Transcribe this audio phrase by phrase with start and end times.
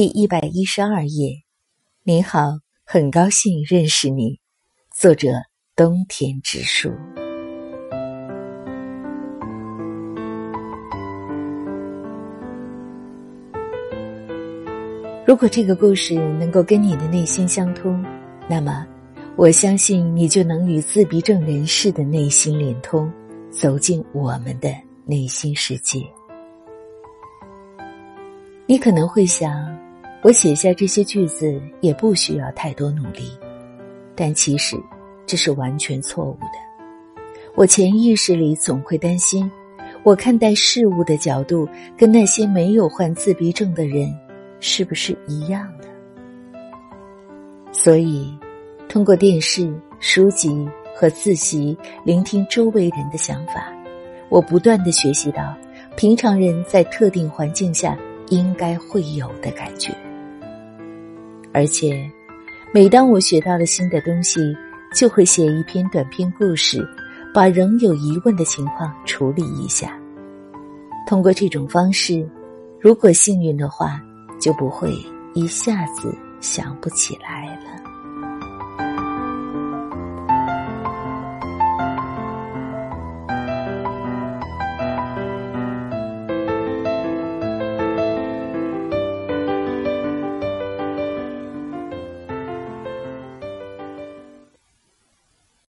[0.00, 1.42] 第一百一十二页，
[2.04, 2.52] 你好，
[2.86, 4.40] 很高兴认识你。
[4.90, 5.28] 作者：
[5.76, 6.90] 冬天之树。
[15.26, 18.02] 如果这个故事能够跟你的内心相通，
[18.48, 18.86] 那么
[19.36, 23.12] 我相信你就能与自闭症人士的内心连通，
[23.50, 24.74] 走进我们的
[25.04, 26.00] 内心世界。
[28.64, 29.78] 你可能会想，
[30.22, 33.30] 我写下这些句子也不需要太多努力，
[34.14, 34.76] 但其实
[35.26, 37.16] 这是完全错误的。
[37.54, 39.50] 我潜意识里总会担心，
[40.02, 44.14] 我看待事物的角度跟那些没有患自闭症的人
[44.60, 45.88] 是不是一样的。
[47.72, 48.30] 所以，
[48.88, 53.72] 通过电视、书籍和自习聆听周围人的想法，
[54.28, 55.56] 我不断的学习到
[55.96, 57.96] 平常人在特定环境下。
[58.28, 59.92] 应该会有的感觉，
[61.52, 62.08] 而且，
[62.72, 64.56] 每当我学到了新的东西，
[64.94, 66.86] 就会写一篇短篇故事，
[67.34, 69.98] 把仍有疑问的情况处理一下。
[71.06, 72.24] 通过这种方式，
[72.78, 74.00] 如果幸运的话，
[74.40, 74.92] 就不会
[75.34, 77.89] 一下子想不起来了。